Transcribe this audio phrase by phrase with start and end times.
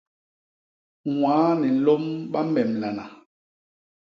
[1.13, 3.05] Ñwaa ni nlôm ba memlana.